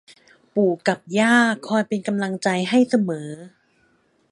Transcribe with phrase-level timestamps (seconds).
[0.55, 1.35] ปู่กับย่า
[1.67, 3.29] คอยเป็นกำลังใจให้เสมอ